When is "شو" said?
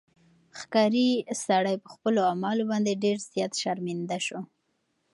4.25-4.39